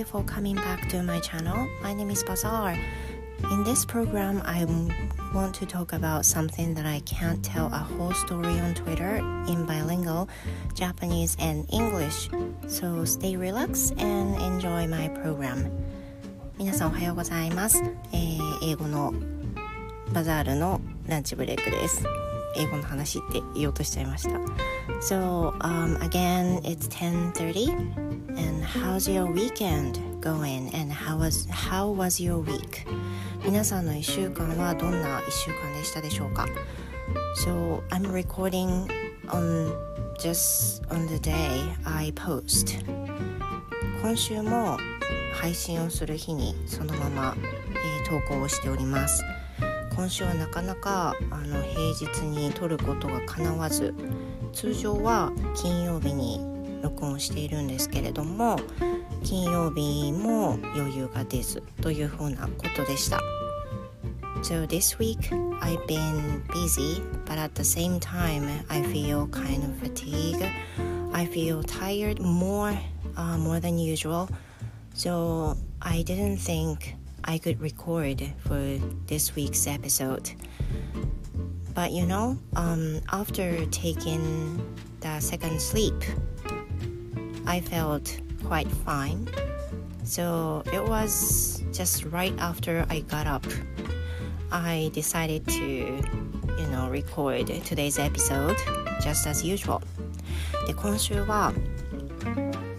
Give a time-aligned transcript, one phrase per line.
[0.00, 1.68] you for coming back to my channel.
[1.82, 2.78] My name is Bazaar.
[3.52, 4.64] In this program, I
[5.34, 9.16] want to talk about something that I can't tell a whole story on Twitter
[9.46, 10.30] in bilingual
[10.72, 12.30] Japanese and English.
[12.68, 15.70] So stay relaxed and enjoy my program.
[16.56, 17.82] 皆さんおはようございます。
[18.14, 19.12] えー、英語の
[20.14, 22.02] バザールのランチブレイクです。
[22.56, 24.30] 英語の話って言おうとしちゃいました。
[25.02, 28.09] So, um, again, it's 10:30
[28.41, 32.85] And how's your weekend going and how was how was your week?
[33.43, 36.47] 皆さんの1週間はどんな1週間でしたでしょうか
[37.43, 38.87] So, I'm recording
[39.27, 39.73] on
[40.17, 42.83] just on the day I post
[44.01, 44.77] 今週も
[45.33, 49.23] 配信をする日にそのまま、えー、投稿をしております
[49.95, 53.93] 今週はなかなかあの平日に撮ることがかなわず
[54.53, 56.50] 通常は金曜日に
[56.82, 58.58] 録音しているんですけれども
[59.22, 63.20] 金曜日も余裕が出ずというふうなことでした
[64.42, 65.18] So this week
[65.60, 70.46] I've been busy but at the same time I feel kind of fatigued
[71.12, 72.78] I feel tired more
[73.16, 74.28] uh, more than usual
[74.94, 76.94] so I didn't think
[77.24, 80.30] I could record for this week's episode
[81.76, 84.64] But you know, um, after taking
[85.00, 85.94] the second sleep,
[87.51, 89.27] I felt quite fine.
[90.05, 93.45] So it was just right after I got up,
[94.49, 98.55] I decided to, you know, record today's episode
[99.01, 99.81] just as usual.
[100.65, 101.51] で今週は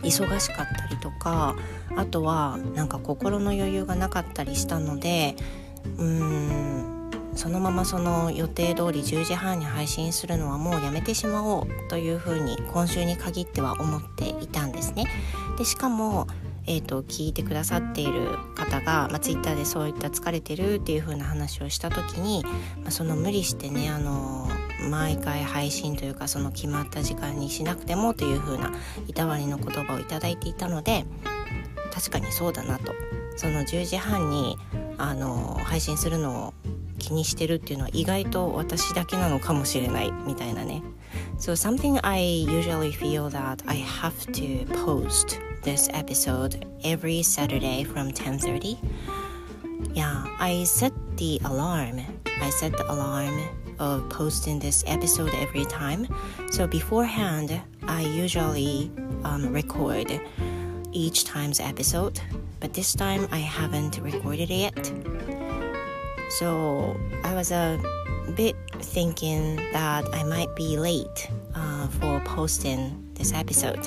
[0.03, 1.55] 忙しかったりとか
[1.95, 5.37] あとはなんか心の余裕がなかったりしたので
[5.99, 7.02] うーん
[7.35, 15.07] そのままその予定通り10時半に配信するのはもうやめてしまおうというふうに今週に限っては思っていたんですね。
[15.57, 16.27] でしかも
[16.67, 22.45] えーと、聞いてくださっている方が、まあ、ツイッターでそういった疲れてるっていう風な話をした時に、
[22.83, 24.49] まあ、その無理してねあの
[24.89, 28.73] 毎回配信というかその決まった時間にしなくてもという風な
[29.09, 31.05] いたわりの言葉をいただいていたので
[31.93, 32.95] 確かにそうだなと
[33.37, 34.57] その10時半に
[34.99, 36.55] あの配信するのを
[37.02, 40.82] 気にしてるっていうのは意外と私だけなのかもしれないみたいなね
[41.40, 48.12] So something I usually feel that I have to post this episode every Saturday from
[48.12, 48.78] 10:30
[49.94, 52.02] Yeah, I set the alarm.
[52.42, 53.40] I set the alarm
[53.80, 56.08] of posting this episode every time.
[56.52, 58.92] So beforehand, I usually
[59.24, 60.20] um, record
[60.92, 62.20] each time's episode,
[62.60, 64.94] but this time I haven't recorded it yet.
[66.39, 67.79] So I was a
[68.35, 73.81] bit thinking that I might be late uh, for posting this episode.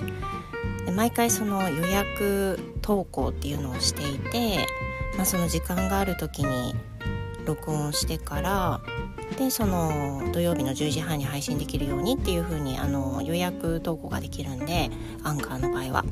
[0.86, 4.68] で毎回その予約投稿っていうのをしていて、
[5.18, 6.76] まあ、その時間がある時に
[7.46, 8.82] 録音してから
[9.40, 14.92] でその土曜日の10時半に配信できるようにっていう風にあの予約投稿ができるんで
[15.24, 16.06] アンカーの場合は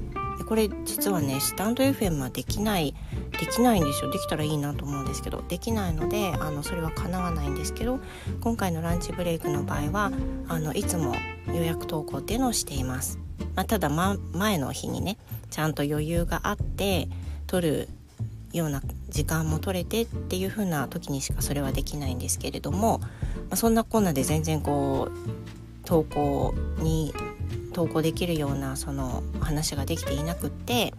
[0.54, 2.94] これ実はねスタンド FM はできない
[3.40, 4.12] できないんですよ。
[4.12, 5.44] できたらいいなと思うんですけど。
[5.48, 8.00] できないのであのそれは叶わないんですけど
[8.40, 10.12] 今回のランチブレイクの場合は
[10.48, 11.16] あのいつも
[11.48, 13.18] 予約投稿っていうのをしています、
[13.56, 15.18] まあ、ただ、ま、前の日にね
[15.50, 17.10] ちゃんと余裕があって
[17.48, 17.90] 撮る
[18.52, 23.08] ような時間も取れてっていう風な時にしかそれはできないんですけれども、ま
[23.52, 27.12] あ、そんなこんなで全然こう投稿に
[27.74, 30.94] 投稿できるようなその話ができていなくって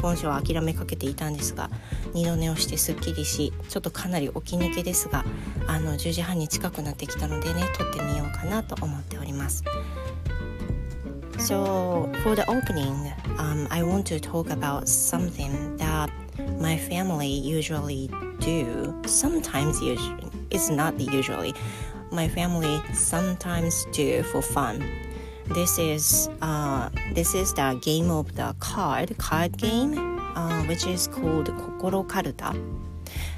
[0.00, 1.70] 今週は諦めかけていたんですが
[2.14, 5.24] 二度寝をしてすっきりしちょっとかなり起き抜けですが
[5.66, 9.64] あの10時半に近くなってきたのでね撮ってみようかなと思っております。
[11.38, 16.10] So for the opening, um, I want to talk about something that
[16.58, 18.10] my family usually
[18.40, 18.94] do.
[19.04, 21.54] Sometimes usually, it's not usually.
[22.10, 24.82] My family sometimes do for fun.
[25.54, 29.96] This is uh, this is the game of the card card game,
[30.34, 32.52] uh, which is called Kokoro Karuta.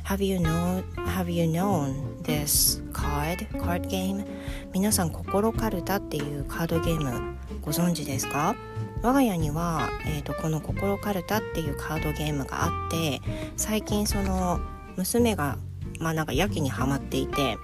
[0.04, 4.24] Have you know Have you known this card card game?
[4.72, 8.56] 皆さん心カルタっていうカードゲームご存知ですか？
[9.02, 13.20] 我が家には、えーと、この「心カルタ」っていうカードゲームがあって
[13.56, 14.60] 最近その
[14.96, 15.56] 娘が
[16.00, 17.56] まあなんかやけにはまっていて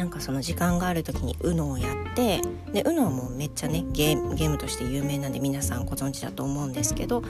[0.00, 2.40] なんかその時間がある時に UNO をやって
[2.72, 7.22] で UNO はもうめっちゃねゲームとして有名なんで皆さんご存知だと思うんですけど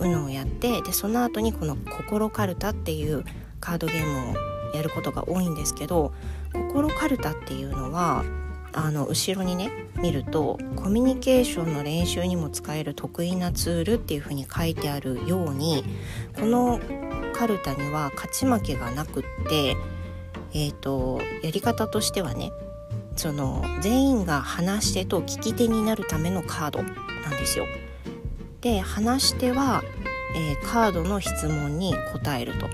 [0.00, 3.24] UNO をやってでその後にこの「心カルタ」っていう
[3.60, 6.12] カードゲームをやることが多いんですけど
[6.52, 8.24] 「心カルタ」っていうのは
[8.72, 15.84] あの後ろにね見るとコミュニケーションの練習にも使える得意なツールっていうふうに書いてあるように
[16.34, 16.80] この
[17.34, 19.76] カルタには勝ち負けがなくって
[20.56, 22.50] えーと、やり方としてはね
[23.14, 27.66] その全員が話し手と聞き手になるためのカードなんですよ。
[28.62, 29.82] で話し手は、
[30.34, 32.68] えー、カードの質問に答えると。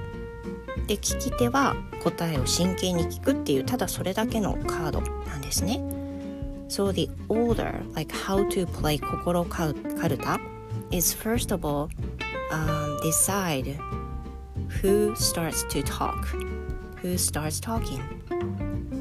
[0.86, 5.80] で聞き手は答えを真剣に聞くっていうただそれだけのカードなんですね。
[6.68, 10.40] So the order, like how to play 心カルタ
[10.92, 11.88] is first of all、
[12.52, 13.76] um, decide
[14.80, 16.61] who starts to talk.
[17.02, 18.00] Who starts talking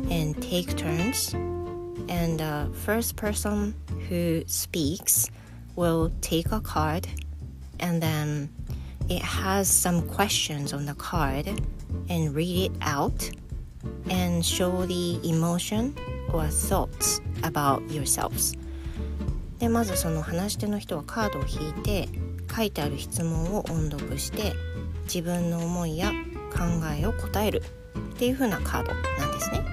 [0.09, 1.33] and take turns.
[2.09, 3.75] And the first person
[4.09, 5.29] who speaks
[5.75, 7.07] will take a card
[7.79, 8.49] and then
[9.07, 11.47] it has some questions on the card
[12.09, 13.29] and read it out
[14.09, 15.95] and show the emotion
[16.33, 18.57] or thoughts about yourselves
[19.59, 22.09] でまずその話し手の人はカードを引いて
[22.53, 24.53] 書いてある質問を音読して
[25.03, 26.11] 自分の思いや
[26.51, 26.63] 考
[26.97, 27.61] えを答える
[27.97, 29.65] っていう風なカードなんですね。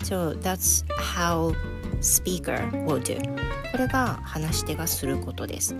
[0.00, 1.54] So that's how
[2.00, 3.20] speaker will do.
[3.70, 5.74] これが話し手がすることです。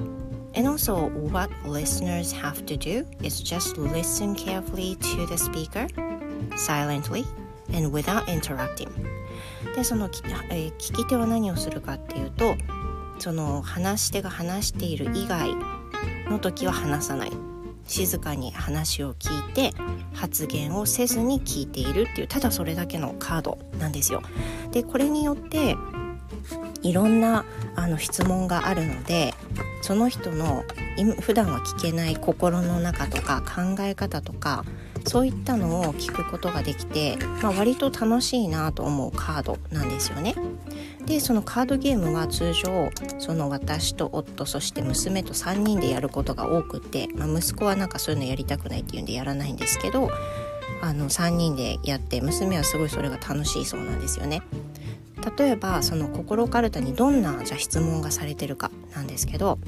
[0.55, 5.89] And also, what listeners have to do is just listen carefully to the speaker
[6.57, 7.25] silently
[7.75, 8.89] and without interrupting.
[9.75, 10.11] で、その、
[10.51, 12.55] えー、聞き手は何をするかっていうと、
[13.19, 15.55] その話し手が話している以外
[16.29, 17.52] の時は話さない。
[17.87, 19.73] 静かに話を聞いて
[20.15, 24.23] 発言をせずに聞いているっていうただそれだけのカードなんですよ。
[24.71, 25.77] でこれによって
[26.83, 27.45] いろんな
[27.77, 29.35] あの質問があるので
[29.83, 30.65] その人の
[31.21, 34.65] 普段は聞けない心の中とか考え方とか
[35.05, 40.35] そういったのを聞くことができて、まあ、割と楽しいなと思うカードなんですよね。
[41.07, 50.11] でそのカードゲームは通常その私と夫そして娘と3人でやることが多くて、まあ、息子はなんかそういうのやりたくないっていうんでやらないんですけど
[50.81, 54.43] あの3人でやって娘はすごいそれが楽しいそうなんですよね。
[55.39, 59.59] 例えばその心カルタにどんなじゃ質問がされてるかなんですけど、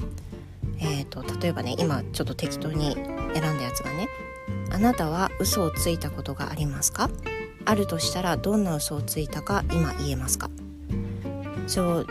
[0.79, 3.03] えーと、例えばね今ちょっと適当に選
[3.53, 4.09] んだやつがね
[4.69, 7.09] 「あなたは嘘をついたことがありますか?」
[7.63, 10.49] あるとしたらどんな嘘をついたか今言えますか？
[11.66, 12.04] So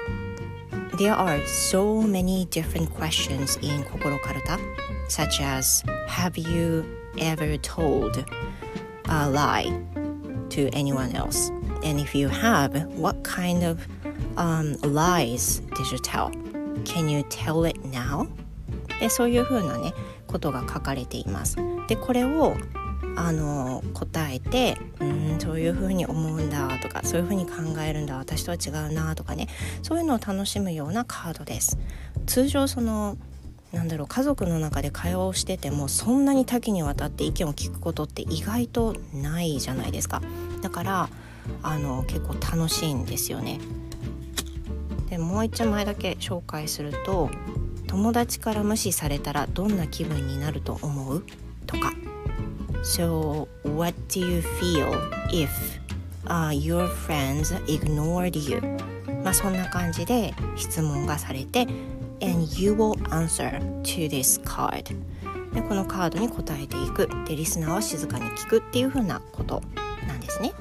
[0.97, 4.59] there are so many different questions in Kokoro Karuta,
[5.07, 6.85] such as Have you
[7.19, 8.23] ever told
[9.07, 9.71] a lie
[10.49, 11.51] to anyone else?
[11.83, 13.87] And if you have, what kind of
[14.37, 16.31] um, lies did you tell?
[16.85, 18.27] Can you tell it now?
[18.99, 19.93] でそういうふうなね
[20.27, 21.55] ことが書かれています。
[21.87, 22.55] でこれを
[23.16, 29.48] あの答えてうんそういうふうに思うんだとかそういうふうに考えるんだ私とは違うなとかね
[29.82, 31.78] そういうのを楽しむようなカードです。
[32.26, 33.16] 通常その
[33.72, 40.22] なんだろう家族の中で会話をしててもそんなに多岐にわたって意見を聞くことって意外とないじゃないですか。
[40.62, 41.08] だから
[41.62, 43.58] あの結構楽しいんですよね。
[45.08, 47.30] でもう一枚だけ紹介すると
[47.86, 51.24] 友達から無視されたらどんな気分になると思う？
[51.66, 51.92] とか。
[52.83, 54.93] So what do you feel
[55.31, 58.61] if、uh, your friends ignored you?
[59.23, 61.67] まあそんな感じで質問がされて
[62.21, 64.83] and you will answer to this card
[65.53, 69.61] でこのカードに答えていくでリスナーは静かに聞くっていう風なこと
[70.07, 70.53] なんですね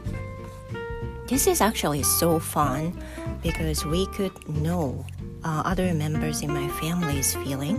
[1.26, 2.94] This is actually so fun
[3.42, 5.04] because we could know
[5.42, 7.78] uh, other members in my family's feeling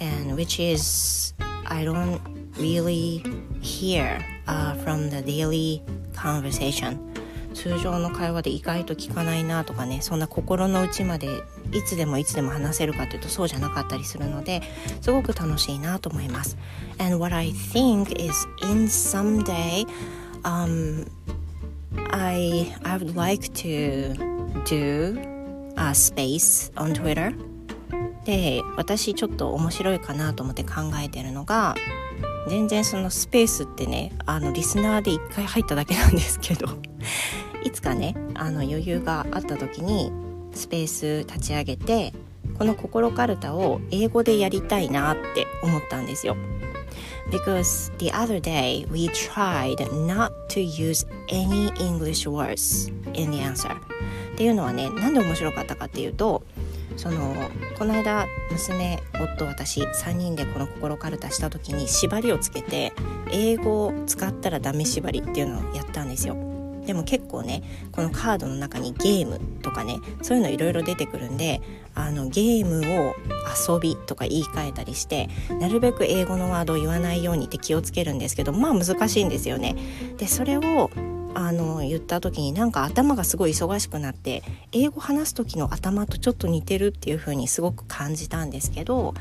[0.00, 1.32] and which is
[1.64, 2.18] I don't
[2.59, 3.23] really
[3.61, 5.81] hear uh, from the daily
[6.13, 6.97] conversation
[7.53, 14.61] 通常の会話で意外と聞かないなとかねそんな心の内までいつでもいつでも話せるかというとそうじゃなかったりするので
[15.01, 16.57] すごく楽しいなと思います。
[16.99, 19.85] And what I think is in someday、
[20.43, 21.05] um,
[22.11, 24.13] I, I would like to
[24.65, 25.19] do
[25.75, 27.33] a space on Twitter
[28.25, 31.75] で私ちょっと面白いかなと思って考えてるのが
[32.49, 36.67] 全然そのスペースってねあのリスナーで1回入っただけなんですけど
[37.63, 40.11] いつかねあの余裕があった時に
[40.53, 42.13] スペース立ち上げて
[42.57, 46.35] この心カルタを英語でやりたいなって思ったんですよ。
[47.29, 49.77] Because the other day we tried
[50.07, 53.79] not to use any English words in the answer っ
[54.35, 56.41] ていうのはねなんで面白かったかっていうと
[56.99, 57.33] その
[57.77, 62.91] この間娘夫私3人でこの心カルタした時に縛りをつけて
[63.31, 66.35] 英語を使ったらダメ縛りっていうのをやったんですよ。
[66.85, 67.63] でも結構ね
[67.93, 71.61] このカードの中にゲームとかねそういうのいろいろ出てくるんで
[71.95, 73.15] あのゲームを
[73.47, 75.29] 遊びとか言い換えたりして
[75.61, 79.77] なるべく英語のワードを言わないようにって気をつけるんですけどまあ難しいんですよね。
[80.17, 80.89] でそれを
[81.39, 84.43] あの言った時になんか頭がすごい忙しくなって
[84.73, 89.13] 英語話す時の頭とちょっと似てるっていう風にすごく感じたんですけど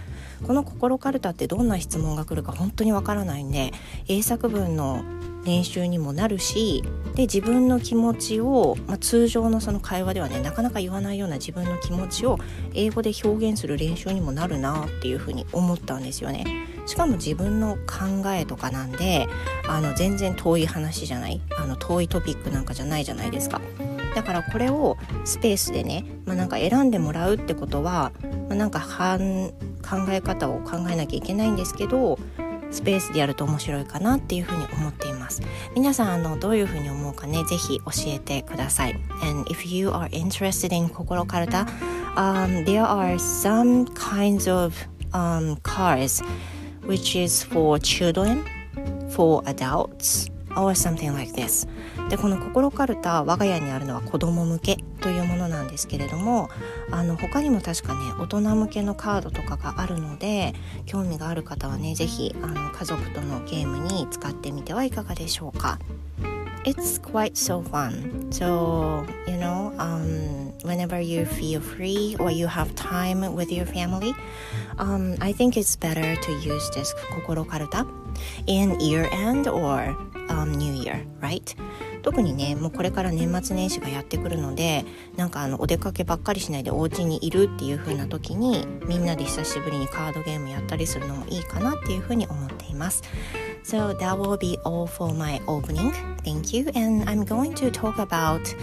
[0.44, 3.72] この「心かるた」ってどんな質問が来るか本当にわからないんで
[4.08, 5.02] 英作文の
[5.44, 12.38] 練習にもなるしで自分の気持ちを、まあ、通常のその会話ではねなかなか言わないような自分の気持ちを
[12.74, 16.44] 英語で表現する練習にもなるなっていうふうに思ったんですよね。
[16.86, 19.28] しかも自分の考えとかなんで
[19.68, 23.60] あの全然遠い話じゃないあの遠いトピックなんかじゃないじゃないですか。
[24.18, 28.10] だからこれをスペースでね、まあ、なんか選んでもらうってことは、
[28.48, 29.16] まあ、なんか考
[30.10, 32.18] え方を考えなきゃいけないんですけど
[32.72, 35.40] スペースでやると面白いかなっていうふうに思っています。
[35.76, 38.94] 皆さんあのどういうふうに思うかねぜひ教えてください。
[39.22, 41.68] And if you are interested in 心カルタ、
[42.64, 44.74] there are some kinds of
[45.12, 46.24] um, cars
[46.84, 48.42] which is for children
[49.08, 51.68] for adults or something like this
[52.08, 56.48] でこの心かるた我が家にあるのは子供向けというものなんですけれども
[56.90, 60.54] あの他にも確かね大人向けのカードとかがあるので
[60.86, 65.78] 興味がある方はね是非家族とのゲームに使ってみてはいかがでしょうか
[66.64, 68.30] It's quite so fun.
[68.30, 74.12] So, you know, um, whenever you feel free or you have time with your family,
[74.78, 77.86] um, I think it's better to use this Kokoro Karuta
[78.46, 79.96] in year end or
[80.28, 81.56] um, New Year, right?
[82.02, 84.84] 特にねもうこれから年末年始がやってくるので
[85.16, 93.02] なんかあのお出かけばっかりしないでお家にいるっていう風な時にみんなで久しぶりにカードゲームやったりするのもいいかなっていう風に思っています。
[93.64, 95.92] So that will be all for my opening.
[96.24, 96.70] Thank you.
[96.74, 98.54] And I'm going to talk about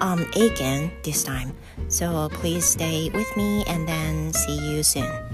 [0.00, 1.54] um, Aiken this time.
[1.88, 5.31] So please stay with me and then see you soon.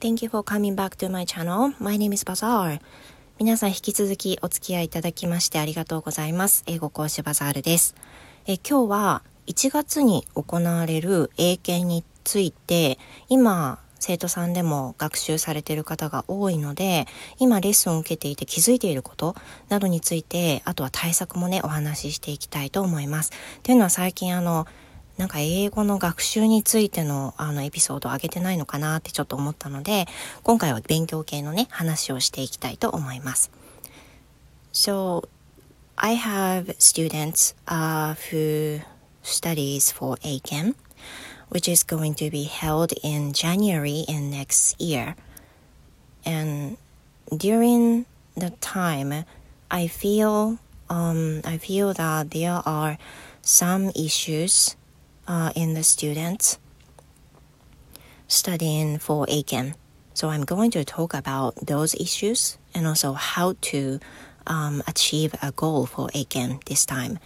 [0.00, 1.74] Thank you for coming back to my channel.
[1.78, 2.80] My name is Bazaar.
[3.38, 6.64] 皆さん引き続きお付き合いいただきましてありがとうございます。
[6.66, 7.94] 英語講師バザールです。
[8.46, 17.06] え今日は1月に行われる英検について今生徒さんでも学習されてる方が多いので
[17.38, 19.36] 今レッスンを受けていて気づいていること
[19.68, 23.30] などについてあとは対策もねお話ししていきたいと思います。
[23.62, 24.66] というのは最近あの
[25.18, 30.06] なんか英語の学習についてのあのエピソードを上げてないのかなってちょっと思ったので、
[30.42, 33.52] 今回は勉強系のね、話をしていきたいと思います。
[34.72, 35.28] So,
[35.96, 38.80] I have students、uh, who
[39.22, 40.74] studies for ACAM,
[41.52, 45.14] which is going to be held in January in next year.
[46.24, 46.78] And
[47.28, 49.26] during the time,
[49.70, 52.96] I feel, um, I feel that there are
[53.42, 54.76] some issues
[55.28, 56.58] uh, in the students
[58.28, 59.74] studying for ACAM.
[60.14, 64.00] So I'm going to talk about those issues and also how to
[64.46, 67.18] um, achieve a goal for ACAM this time.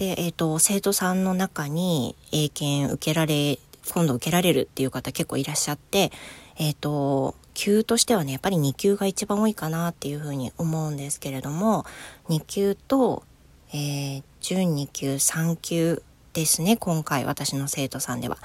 [0.00, 3.58] で、えっ、ー、と、生徒さんの中に英検受けられ、
[3.92, 6.10] 今度受けられるっていう方結構いらっしゃって、
[6.56, 11.84] えっ、ー、と、級としてはね、やっぱり2級が一番多いかなっていうふうに思うんですけれども、
[12.30, 13.24] 2級と、
[13.74, 16.02] えー、準2級3級
[16.32, 18.38] ですね今回私の生徒さんでは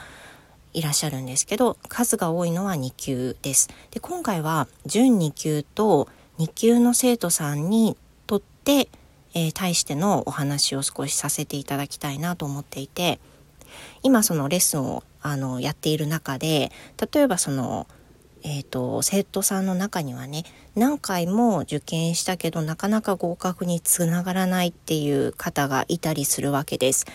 [0.74, 3.70] いらっしゃるんですけど数が多いのは2級です。
[3.92, 7.96] で今回は準2級と2級の生徒さんに
[8.28, 8.90] とって、
[9.36, 13.20] えー、対してのお話を少しさせていただきたいなと思っていて
[14.02, 16.72] 今そのレッスンをあのやっている中で
[17.14, 17.88] 例えばその
[18.48, 20.44] えーと、生徒さんの中にはね
[20.76, 27.08] 何回も受験したけどなかなか合格につながらないっていう方がいたりするわけです。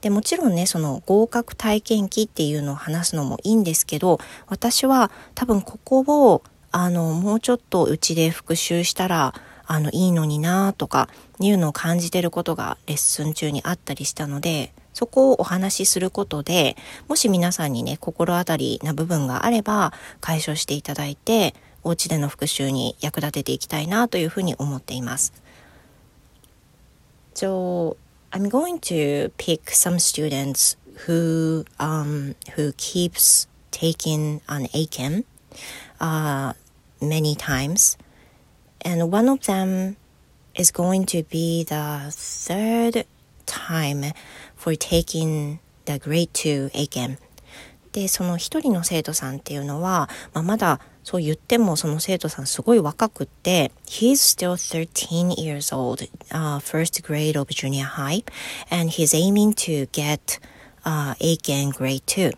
[0.00, 9.34] でもちろんねその合格体験記っていうのを話すのもいいんですけど私は多分ここをあのもうちょっとうちで復習したら
[9.72, 11.08] あのいいのになとか
[11.38, 16.76] いうのを感じてることがレッスン中にあったりしたのでそこをお話しすることで、
[17.08, 25.32] もし皆さんにね、心当たりな部分があれば解消していただいて、お家での復習に役立てていきたいなというふうに思っています。
[27.34, 27.96] So,
[28.32, 35.24] I'm going to pick some students who, um, who keeps taking an ACAM,
[36.00, 36.54] uh,
[37.00, 37.96] many times.
[38.84, 39.96] And one of them
[40.54, 43.06] is going to be the third
[43.46, 44.12] time
[44.56, 47.18] for taking the grade 2 ACAM
[47.92, 58.22] でその一人の生徒さんっていうのは、まあ、まだそう言ってもその生徒さんすごい若くって He's still 13 years old、uh, first grade of junior high
[58.70, 60.40] and he's aiming to get、
[60.84, 62.36] uh, A 検 grade 2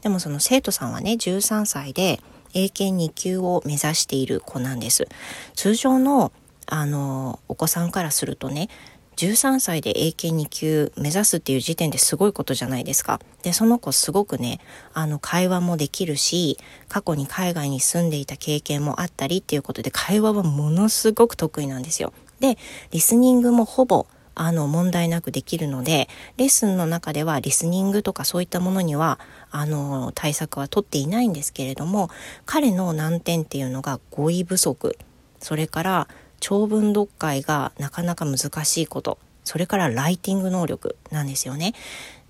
[0.00, 2.20] でもその生徒さんはね13歳で
[2.54, 5.08] 英検2級を目指している子なんです
[5.54, 6.32] 通常の
[6.66, 8.68] あのお子さんからするとね
[9.16, 13.20] 13歳で英検2級目指すっていう時点ですごいことじゃないですか。
[13.42, 14.58] で、その子すごくね、
[14.94, 22.12] あの、会話もできるし、過去に海外に住んでいた経験もあったりっていうことで、会話はものすごく得意なんですよ。
[22.40, 22.56] で、
[22.90, 29.18] リスニングもほぼ、あの、問題なくできるので、レッスンの中ではリスニングとかそういったものには、
[29.50, 32.10] あの、対策は取っていないんですけれども、
[32.46, 34.96] 彼の難点っていうのが語彙不足、
[35.38, 36.08] それから
[36.40, 41.74] 長文読解がなかなか難しいことそれからライティング能力なんですよね。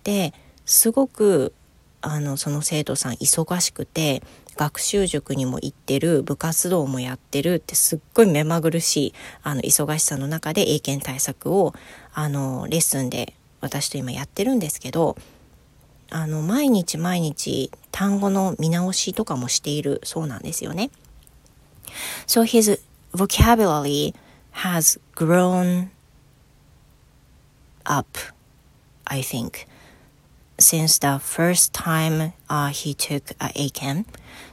[0.04, 0.32] で
[0.64, 1.52] すごく
[2.00, 4.22] あのその生徒さん忙しくて
[4.56, 11.74] 学習塾にも行ってる部活動もやってるってすっごい目まぐるしいあの忙しさの中で英検対策を
[12.12, 15.16] あのレッスンで私と今やってるんですけど
[16.10, 20.90] あの毎日毎日単語の見直しとかもしているそうなんですよね。
[22.26, 22.80] So his
[23.14, 24.14] vocabulary
[24.52, 25.88] has grown
[27.84, 28.06] up,
[29.04, 29.66] I think,
[30.58, 34.06] since the first time、uh, he took a A 検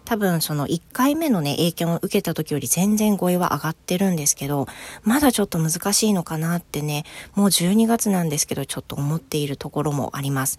[0.06, 4.68] 多分その1回目のね、英検を受けた時より全然語彙は上がってるんですけど、
[5.04, 10.58] まだちょっと難しいのかなってね、もう12月なんですけど、ちょっと思っているところもあります。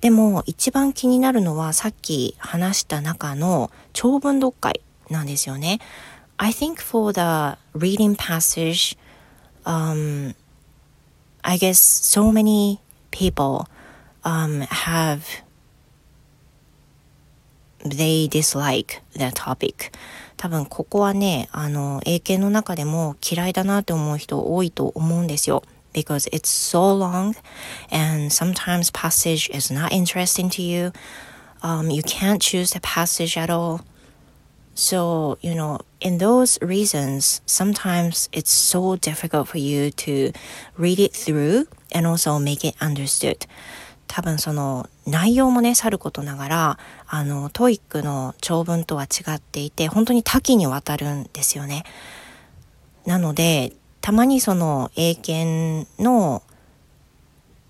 [0.00, 4.80] でも一番気になるのはさっき話した中の長文読解
[5.10, 5.80] なんですよね。
[6.36, 8.96] I think for the reading passage,
[9.64, 10.34] um,
[11.42, 12.78] I guess so many
[13.10, 13.66] people
[14.27, 15.23] um, have
[17.85, 19.91] they dislike the topic
[20.37, 25.63] 多分ここはねあの英検の中でも嫌いだなって思う人多いと思うんですよ
[25.93, 27.35] because it's so long
[27.91, 30.91] and sometimes passage is not interesting to you
[31.61, 33.81] um, you can't choose the passage at all
[34.75, 40.31] So, you know, in those reasons, sometimes it's so difficult for you to
[40.77, 43.45] read it through and also make it understood.
[44.08, 51.84] 多分その内容もね、さることながら、あの、トイックの長文とは違っていて、本当に多岐にわたるんですよね。
[53.06, 56.42] なので、たまにその英検の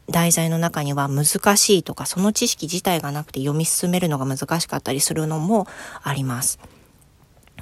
[0.09, 5.67] 題材の中には難しいとか、その知識自体がなくて読み進めるのが難しかったりするのも
[6.03, 6.59] あります。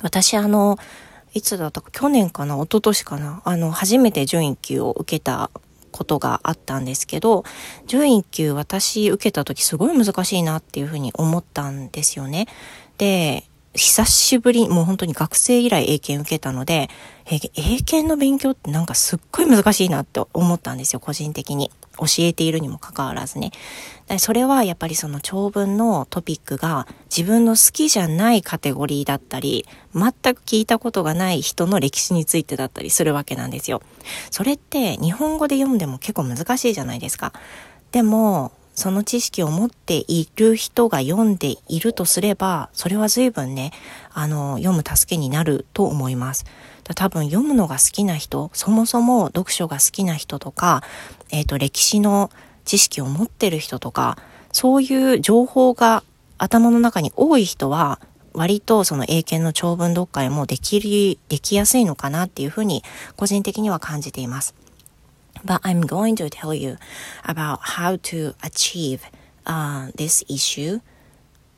[0.02, 0.78] 私あの、
[1.34, 5.50] いつだったか、去年かな、一昨年かな、あの、初めて準1級を受けた
[5.96, 7.44] ことがあったんですけど、
[7.86, 12.46] 準1級私受けた時すごい難しいなっていうふうに思ったんですよね。
[12.98, 13.44] で、
[13.76, 16.88] 久しぶり、もう本当に学生以来英検受けたので、
[17.26, 17.38] 英
[17.82, 21.70] 検の勉強ってなんかすっごい難しいなって思ったんですよ、個人的に。
[21.98, 23.52] 教えているにもかかわらずね。
[24.18, 33.82] それはやっぱりその長文のトピックが自分の好きじゃないカテゴリーだったり、全く聞いたことがない人の歴史についてだったりするわけなんですよ。
[34.30, 37.32] それって日本語で読んでも結構難しいじゃないですか。
[37.92, 43.72] でも、その知識を持っている人が読んでいるとすれば、それは随分ね、
[44.12, 46.44] あの、読む助けになると思います。
[46.94, 50.82] 多分読むのが好きな人、そもそも読書が好きな人とか、
[51.30, 52.30] えっ、ー、と、歴史の
[52.66, 54.18] 知識を持ってる人とか、
[54.52, 56.04] そういう情報が
[56.36, 57.98] 頭の中に多い人は、
[58.34, 62.84] 割とその英検の長文読解もできる、できやすいのかなっていうふうに
[63.16, 64.54] 個人的には感じています。
[65.44, 66.76] But I'm going to tell you
[67.24, 69.02] about how to achieve、
[69.46, 70.80] uh, this issue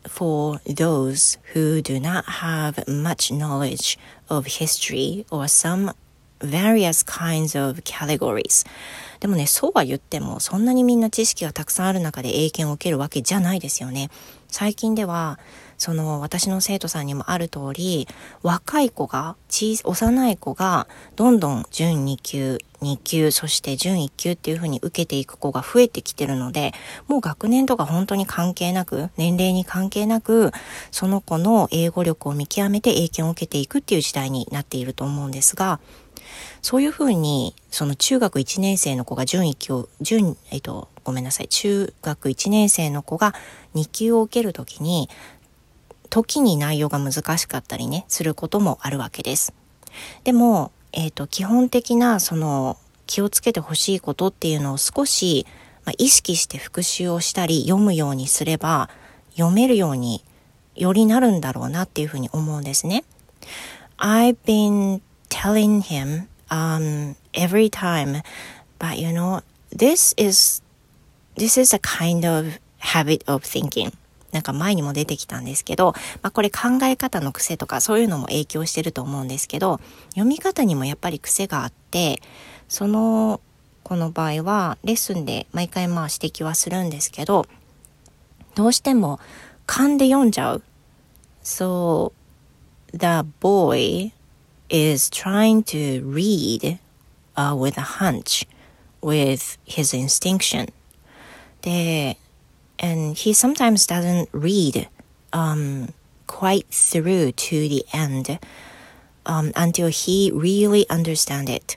[0.07, 5.93] for those who do not have much knowledge of history or some
[6.41, 8.65] various kinds of categories
[9.21, 14.11] でもね、そうは言っても、そんなにみんな知識がたくさんある中で英検を受けるわけじゃないですよね。
[14.47, 15.41] 最近では、
[15.79, 18.09] その私の生徒さんにもある通り、
[18.43, 26.75] 若い子が、小幼い子が、どんどん準2級、2級、そして準1級っていう風に受けていく子が増えてきてるので、
[27.07, 30.51] もう学年とか本当に関係なく、年齢に関係なく、
[30.91, 35.79] その子の英語力を見極めて英検を受けていくっていう時代になっていると思うんですが、
[36.61, 43.35] そういうふうに、その中学1年生の子が準1級を、準、えっと、ごめんなさい、中学1年生の子が
[43.75, 45.09] 2級を受けるときに、
[46.11, 49.53] 時に内容が難しかったりね、することもあるわけです。
[50.25, 55.47] でも、えっ、ー、と、基本的な、その、気をつけてほしいことっていうのを少し、
[55.85, 58.91] まあ、意識して復習をしたり、読むようにすれば、
[59.33, 60.25] 読めるように
[60.77, 63.05] よりなるんだろうなっていうふうに思うんですね。
[63.99, 68.23] I've been telling him um, every time,
[68.79, 70.63] but you know, this is
[71.37, 73.93] this is a kind of habit of thinking.
[74.33, 82.21] なんか前にも出てきたんですけど、まあ、これ考え方の癖とかそういうのも影響してると思うんですけど、読み方にもやっぱり癖があって、
[82.69, 83.41] その、
[83.83, 87.47] この場合はレッスンで毎回まあ指摘はするんですけど、
[88.55, 89.19] どうしても
[89.67, 90.63] 勘で読んじゃう。
[91.43, 92.13] So,
[92.93, 94.13] the boy
[94.69, 96.79] is trying to read、
[97.35, 98.47] uh, with a hunch,
[99.01, 100.71] with his instinction.
[101.63, 102.19] で、
[102.79, 104.89] and he sometimes doesn't read
[105.33, 105.93] um,
[106.27, 108.39] quite through to the end
[109.27, 111.77] um, until he really understand it.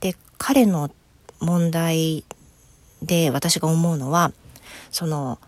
[0.00, 0.90] で、彼の
[1.40, 2.24] 問題
[3.02, 4.32] で私が思うのは、
[4.90, 5.38] その、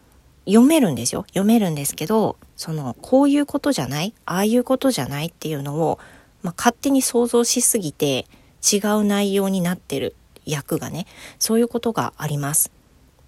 [0.45, 1.25] 読めるんですよ。
[1.29, 5.99] 読めるんですけど、その、こういうことじゃないああいうことじゃないっていうのを、
[6.43, 8.27] まあ、勝手に想像しすぎて
[8.73, 11.07] 違う内容になってる役がね、
[11.39, 12.73] そういうことがあります。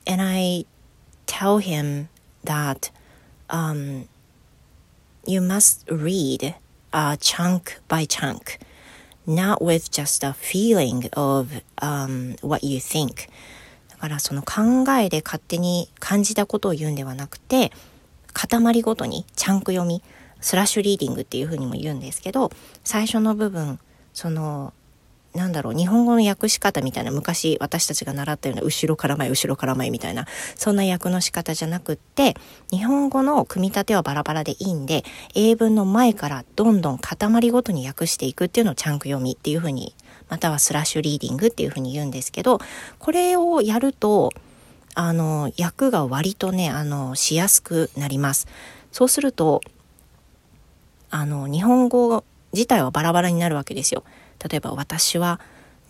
[0.06, 0.66] And I
[1.34, 2.08] tell him
[2.44, 2.90] that
[3.50, 4.08] um,
[5.26, 6.54] you must read
[6.92, 8.58] uh, chunk by chunk,
[9.26, 13.28] not with just a feeling of um, what you think.
[13.88, 17.72] だからその考えで勝手に感じたことを言うんではなくて、
[18.32, 20.02] 塊ごとにチャンク読み、
[20.40, 22.52] スラッシュリーディングっていうふうにも言うんですけど、
[22.84, 23.80] 最初の部分、
[24.12, 24.72] その
[25.34, 32.36] なんだろう、日本語の訳し方みたいな、昔私たちが習ったような後ろから前、後ろから前みたいな、そんな訳の仕方じゃなくって、
[32.70, 39.96] 日本語の組み立てはバラバラでいいんで、英文の前からどんどん塊ごとに訳していくっていうのをチャンク読みっていうふうに、
[40.28, 42.60] またはスラッシュリーディングっていうふうに言うんですけど、
[43.00, 44.30] これをやると、
[44.94, 48.46] あの、訳が割とね、あの、しやすくなります。
[48.92, 49.62] そうすると、
[51.10, 54.04] あの、日本語自体はバラバラになるわけですよ。
[54.48, 55.40] 例えば私は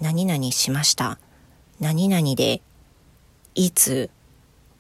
[0.00, 1.18] 何々しました。
[1.80, 2.62] 何々で
[3.54, 4.10] いつ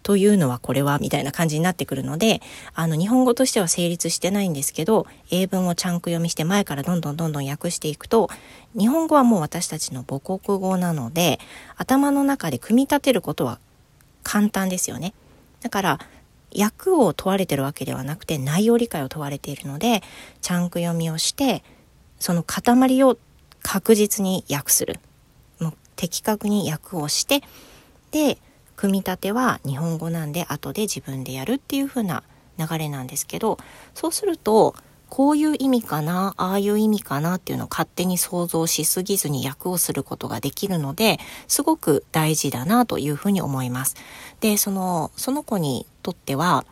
[0.04, 2.42] というのはこれはみたいな感じになってくるので、
[2.74, 8.28] あの日本語としては成立してないんですけど、英文をちゃんく読みして前からどんどんどんどん訳していくと、
[8.78, 11.40] 日本語はもう私たちの母国語なので、
[11.76, 13.58] 頭の中で組み立てることは
[14.22, 15.14] 簡単ですよね。
[15.62, 15.98] だから、
[16.56, 20.02] 訳を問われてるわけではなくて内容理解を問われているので、
[20.42, 21.64] ちゃんく読みをして、
[22.20, 23.16] その塊を
[23.64, 25.00] 確実に訳する。
[25.58, 27.42] もう的確に訳をして、
[28.12, 28.38] で、
[28.76, 32.22] 組み立ては日本語なんで後で自分でやるっていう風な
[32.58, 33.58] 流れなんですけど、
[33.94, 34.76] そうすると、
[35.08, 43.96] こういう意味かな、ああいう意味かなっていうのを勝手に想像しすぎずに訳をすることができるので、すごく大事だなというふうに思います。
[44.40, 46.66] で、その、その子にとっては、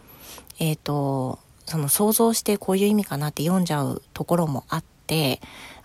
[0.59, 5.41] えっ、ー、と、その想像してこういう意味かなって読んじゃうところもあって、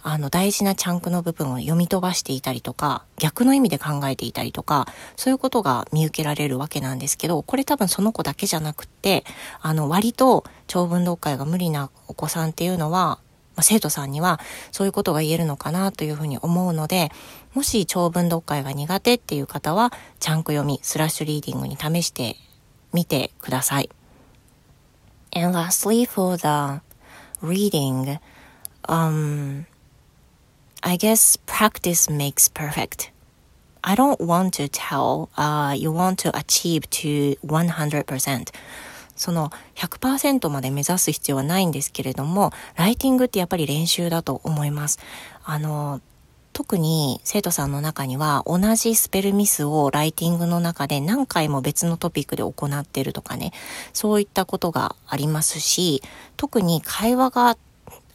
[0.10, 9.26] あの大事なチャンクの部分を読み飛ばしていたりとか、逆の意味で考えていたりとか、そういうことが見受けられるわけなんですけど、これ多分その子だけじゃなくって、
[9.60, 13.20] あの割と長文読解が無理なお子さんっていうのは、
[13.58, 14.40] ま、生徒さんには
[14.72, 17.12] そういうことが言えるのかなというふうに思うので、
[17.54, 19.92] もし長文読解が苦手っていう方は、
[20.22, 22.38] チャンク読み、スラッシュリーディングに試して
[22.94, 23.90] みてください。
[25.36, 26.82] And lastly, for the
[27.46, 28.20] reading,
[28.84, 29.66] um,
[30.82, 33.12] I guess practice makes perfect.
[33.84, 38.54] I don't want to tell, uh, you want to achieve to 100%.
[39.16, 45.00] その100%まで目指す必要はないんですけれども、ライティングってやっぱり練習だと思います。
[45.44, 46.02] あの、
[46.54, 53.52] 特に生徒さんの中には同じスペルミスをライティングの中で何回も別のトピックで行ってるとかね、
[53.94, 56.02] そういったことがありますし、
[56.36, 57.58] 特に会話が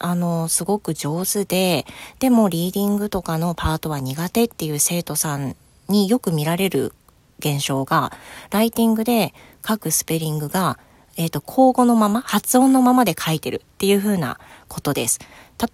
[0.03, 1.87] あの、すごく上手で、
[2.19, 5.57] でもリーディングとかのパートは苦手っていう生徒さん
[5.88, 6.93] によく見られる
[7.38, 8.12] 現象が、
[8.51, 9.33] ライティングで
[9.67, 10.79] 書くスペリングが、
[11.17, 14.38] えっ、ー、と、口語のまま、発音のままで書いてるっていう風な
[14.69, 15.21] ことです。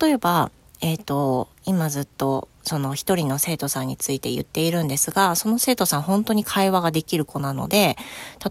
[0.01, 7.97] 例えば、えっ、ー、と、今ずっとその一人の生徒さんについて言っているんですが、その生徒さん本当に会話ができる子なので、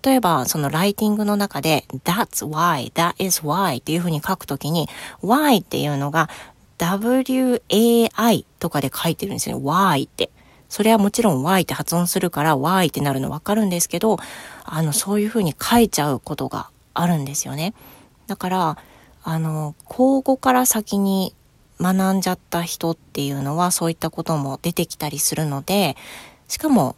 [0.03, 4.89] 例えばそのライティングの中で that's why, that is why っていうふうに書くときに
[5.23, 6.29] why っていうのが
[6.77, 9.63] wai とかで書いてるんですよね。
[9.63, 10.29] why って。
[10.69, 14.17] それはもちろん y って発音するから y ってなるのわかるんですけど、
[14.65, 17.73] あの、そういうふうに書いちゃうことがあるんですよね。
[18.27, 18.77] だから、
[19.23, 21.33] あの、口語から先に
[21.79, 25.95] 学んじゃった人っていうのはそういったことも出てきたりするので、
[26.47, 26.95] しかも、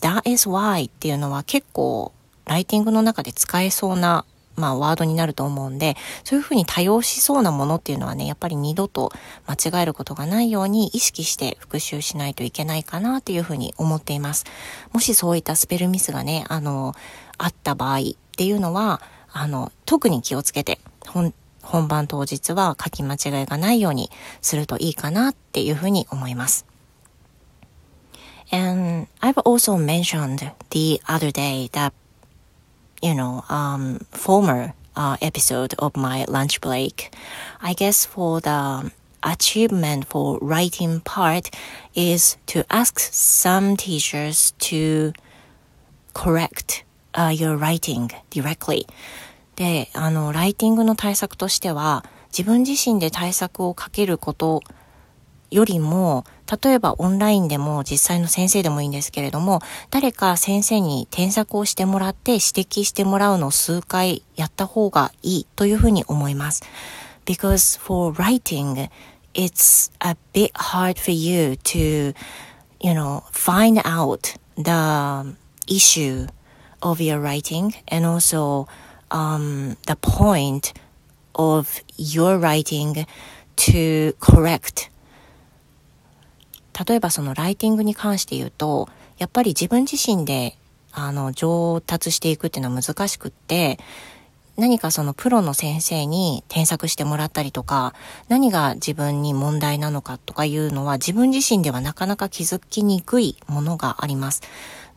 [0.00, 2.12] that is why っていうのは結構
[2.44, 4.24] ライティングの中で使えそうな
[4.56, 9.12] まあ、ワードになると思うんで、そういうふうに多用しそうなものっていうのはね、やっぱり二度と
[9.46, 14.44] 間違えることがないように意識して復習しないといけないかなっていうふうに思っています。
[14.92, 16.94] もしそういったスペルミスがね、あの、
[17.38, 18.02] あった場合っ
[18.36, 21.34] ていうのは、あの、特に気をつけて、本、
[21.65, 24.09] 本番当日は書き間違いがないように
[24.41, 26.65] するといいかなっていうふうに思います。
[28.51, 31.93] And I've also mentioned the other day that
[33.01, 37.11] you know, um, former uh, episode of my lunch break.
[37.61, 38.91] I guess for the
[39.23, 41.49] achievement for writing part
[41.93, 45.13] is to ask some teachers to
[46.13, 46.83] correct
[47.13, 48.85] uh, your writing directly.
[49.56, 54.62] で、あの、ライティングの対策としては、自分自身で対策をかけること
[55.50, 56.24] よりも、
[56.62, 66.62] 例えばオンラインでも実際の先生でもいいんですけれども、誰か先生に添削をしてもらって指摘してもらうのを数回やった方がいいというふうに思います。
[67.24, 68.90] Because for writing,
[69.34, 72.14] it's a bit hard for you to,
[72.80, 76.28] you know, find out the issue
[76.80, 78.66] of your writing and also
[79.10, 80.74] um, the point
[81.34, 83.06] of your writing
[83.56, 84.90] to correct
[86.86, 90.58] 例えばそのライティングに関して言うと、やっぱり自分自身で、
[90.92, 93.78] あの、上達していくっていうのは難しくって、
[94.56, 97.94] 何かそのプロの先生に添削してもらったりとか、
[98.28, 104.42] 何が自分に問題なのかとかいうのは自分自身ではなかなか気づきにくいものがあります。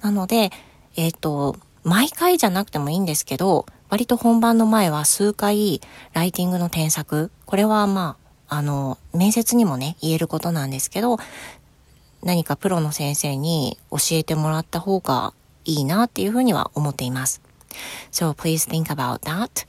[0.02, 0.52] なので、
[0.96, 5.82] えっ、ー、と、毎回じゃなくてもいいんですけど、割と本番の前は数回
[6.14, 11.18] ライティングの添削、これはまあ、あの、面接にもね、言えることなんですけど、
[12.22, 15.34] 何かプロの先生に教えてもらった方が
[15.66, 17.42] いいなっていうふうには思っています。
[18.12, 19.66] So please think about that.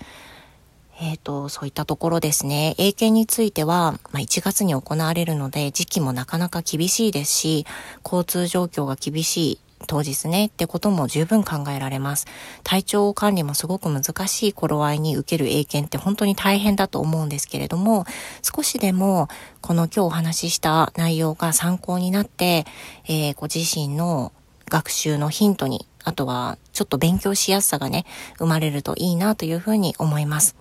[1.02, 2.74] えっ、と、そういったところですね。
[2.76, 7.66] 英検については、まあ、1月に行われるので、時期もなかなか厳しいですし、
[8.04, 12.26] 交通状況が厳しい当日ねってことも十分考えられます。
[12.62, 18.04] 体調管理もすごく難しい頃合いに受ける英検って本当に大変だと思うんですけれども、
[18.42, 19.28] 少しでも
[19.60, 22.66] この今日お話しした内容が参考になって、
[23.08, 24.32] えー、ご自身の
[24.68, 28.06] 学習のヒントに、あとはちょっと勉強しやすさがね、
[28.38, 30.56] 生まれるといいなというふうに思います。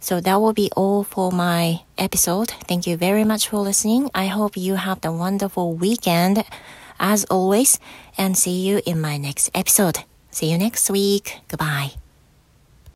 [0.00, 2.46] So that will be all for my episode.
[2.66, 4.08] Thank you very much for listening.
[4.12, 6.44] I hope you have a wonderful weekend.
[7.00, 7.80] As always,
[8.16, 10.04] and see you in my next episode.
[10.30, 11.40] See you next week.
[11.48, 11.99] Goodbye.